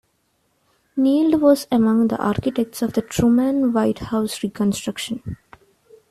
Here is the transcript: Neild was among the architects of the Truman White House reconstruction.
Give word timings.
Neild 0.97 1.39
was 1.39 1.67
among 1.71 2.07
the 2.07 2.17
architects 2.17 2.81
of 2.81 2.93
the 2.93 3.03
Truman 3.03 3.71
White 3.71 3.99
House 3.99 4.41
reconstruction. 4.41 5.37